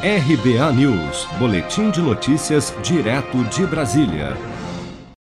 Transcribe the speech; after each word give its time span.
RBA 0.00 0.72
News, 0.74 1.26
Boletim 1.40 1.90
de 1.90 2.00
Notícias, 2.00 2.72
direto 2.84 3.42
de 3.46 3.66
Brasília. 3.66 4.36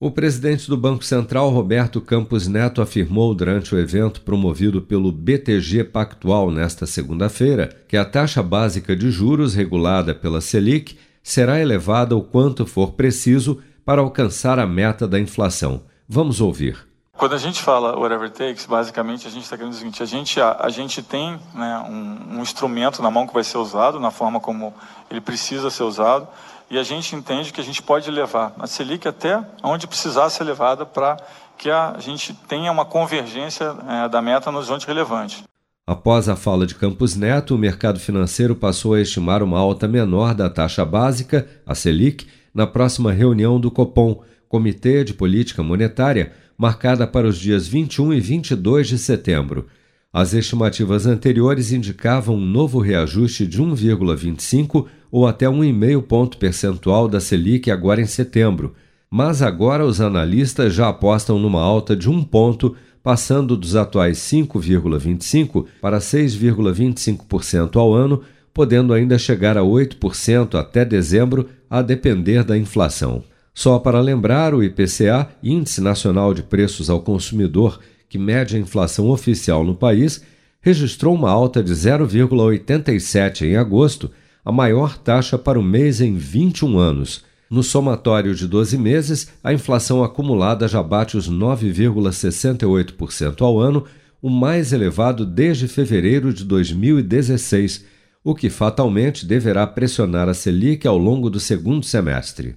O 0.00 0.10
presidente 0.10 0.66
do 0.66 0.78
Banco 0.78 1.04
Central, 1.04 1.50
Roberto 1.50 2.00
Campos 2.00 2.48
Neto, 2.48 2.80
afirmou 2.80 3.34
durante 3.34 3.74
o 3.74 3.78
evento 3.78 4.22
promovido 4.22 4.80
pelo 4.80 5.12
BTG 5.12 5.84
Pactual 5.84 6.50
nesta 6.50 6.86
segunda-feira 6.86 7.68
que 7.86 7.98
a 7.98 8.04
taxa 8.06 8.42
básica 8.42 8.96
de 8.96 9.10
juros 9.10 9.54
regulada 9.54 10.14
pela 10.14 10.40
Selic 10.40 10.96
será 11.22 11.60
elevada 11.60 12.16
o 12.16 12.22
quanto 12.22 12.64
for 12.64 12.92
preciso 12.92 13.58
para 13.84 14.00
alcançar 14.00 14.58
a 14.58 14.66
meta 14.66 15.06
da 15.06 15.20
inflação. 15.20 15.82
Vamos 16.08 16.40
ouvir. 16.40 16.78
Quando 17.22 17.34
a 17.34 17.38
gente 17.38 17.62
fala 17.62 17.96
whatever 17.96 18.28
takes, 18.28 18.66
basicamente 18.66 19.28
a 19.28 19.30
gente 19.30 19.44
está 19.44 19.56
querendo 19.56 19.70
dizer 19.70 19.86
o 19.86 19.92
seguinte: 19.92 20.02
a 20.02 20.06
gente, 20.06 20.40
a, 20.40 20.56
a 20.58 20.68
gente 20.68 21.00
tem 21.04 21.38
né, 21.54 21.78
um, 21.88 22.38
um, 22.38 22.42
instrumento 22.42 23.00
na 23.00 23.12
mão 23.12 23.28
que 23.28 23.32
vai 23.32 23.44
ser 23.44 23.58
usado, 23.58 24.00
na 24.00 24.10
forma 24.10 24.40
como 24.40 24.74
ele 25.08 25.20
precisa 25.20 25.70
ser 25.70 25.84
usado, 25.84 26.26
e 26.68 26.76
a 26.76 26.82
gente 26.82 27.14
entende 27.14 27.52
que 27.52 27.60
a 27.60 27.64
gente 27.64 27.80
pode 27.80 28.10
levar 28.10 28.52
a 28.58 28.66
Selic 28.66 29.06
até 29.06 29.40
onde 29.62 29.86
precisar 29.86 30.30
ser 30.30 30.42
levada 30.42 30.84
para 30.84 31.16
que 31.56 31.70
a 31.70 31.94
gente 32.00 32.34
tenha 32.48 32.72
uma 32.72 32.84
convergência 32.84 33.72
é, 33.88 34.08
da 34.08 34.20
meta 34.20 34.50
no 34.50 34.58
horizonte 34.58 34.84
relevante. 34.84 35.44
Após 35.86 36.28
a 36.28 36.34
fala 36.34 36.66
de 36.66 36.74
Campos 36.74 37.14
Neto, 37.14 37.54
o 37.54 37.58
mercado 37.58 38.00
financeiro 38.00 38.56
passou 38.56 38.94
a 38.94 39.00
estimar 39.00 39.44
uma 39.44 39.60
alta 39.60 39.86
menor 39.86 40.34
da 40.34 40.50
taxa 40.50 40.84
básica, 40.84 41.48
a 41.64 41.72
Selic, 41.72 42.26
na 42.52 42.66
próxima 42.66 43.12
reunião 43.12 43.60
do 43.60 43.70
Copom, 43.70 44.24
Comitê 44.52 45.02
de 45.02 45.14
Política 45.14 45.62
Monetária 45.62 46.32
marcada 46.58 47.06
para 47.06 47.26
os 47.26 47.38
dias 47.38 47.66
21 47.66 48.12
e 48.12 48.20
22 48.20 48.86
de 48.86 48.98
setembro. 48.98 49.66
As 50.12 50.34
estimativas 50.34 51.06
anteriores 51.06 51.72
indicavam 51.72 52.36
um 52.36 52.44
novo 52.44 52.78
reajuste 52.78 53.46
de 53.46 53.62
1,25 53.62 54.84
ou 55.10 55.26
até 55.26 55.46
1,5 55.46 56.02
ponto 56.02 56.36
percentual 56.36 57.08
da 57.08 57.18
Selic 57.18 57.70
agora 57.70 58.02
em 58.02 58.04
setembro, 58.04 58.74
mas 59.10 59.40
agora 59.40 59.86
os 59.86 60.02
analistas 60.02 60.74
já 60.74 60.90
apostam 60.90 61.38
numa 61.38 61.62
alta 61.62 61.96
de 61.96 62.10
um 62.10 62.22
ponto, 62.22 62.76
passando 63.02 63.56
dos 63.56 63.74
atuais 63.74 64.18
5,25 64.18 65.64
para 65.80 65.96
6,25% 65.96 67.76
ao 67.76 67.94
ano, 67.94 68.20
podendo 68.52 68.92
ainda 68.92 69.16
chegar 69.16 69.56
a 69.56 69.62
8% 69.62 70.56
até 70.56 70.84
dezembro, 70.84 71.48
a 71.70 71.80
depender 71.80 72.44
da 72.44 72.58
inflação. 72.58 73.24
Só 73.54 73.78
para 73.78 74.00
lembrar, 74.00 74.54
o 74.54 74.62
IPCA, 74.62 75.28
Índice 75.42 75.80
Nacional 75.80 76.32
de 76.32 76.42
Preços 76.42 76.88
ao 76.88 77.00
Consumidor, 77.00 77.80
que 78.08 78.18
mede 78.18 78.56
a 78.56 78.58
inflação 78.58 79.10
oficial 79.10 79.62
no 79.64 79.74
país, 79.74 80.22
registrou 80.60 81.14
uma 81.14 81.30
alta 81.30 81.62
de 81.62 81.72
0,87 81.72 83.42
em 83.42 83.56
agosto, 83.56 84.10
a 84.44 84.50
maior 84.50 84.96
taxa 84.96 85.38
para 85.38 85.58
o 85.58 85.62
mês 85.62 86.00
em 86.00 86.16
21 86.16 86.78
anos. 86.78 87.24
No 87.50 87.62
somatório 87.62 88.34
de 88.34 88.46
12 88.46 88.78
meses, 88.78 89.28
a 89.44 89.52
inflação 89.52 90.02
acumulada 90.02 90.66
já 90.66 90.82
bate 90.82 91.18
os 91.18 91.30
9,68% 91.30 93.42
ao 93.42 93.60
ano, 93.60 93.84
o 94.22 94.30
mais 94.30 94.72
elevado 94.72 95.26
desde 95.26 95.68
fevereiro 95.68 96.32
de 96.32 96.44
2016, 96.44 97.84
o 98.24 98.34
que 98.34 98.48
fatalmente 98.48 99.26
deverá 99.26 99.66
pressionar 99.66 100.28
a 100.28 100.34
Selic 100.34 100.86
ao 100.86 100.96
longo 100.96 101.28
do 101.28 101.40
segundo 101.40 101.84
semestre. 101.84 102.56